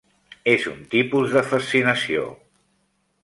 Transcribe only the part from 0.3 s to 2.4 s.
És un tipus de fascinació.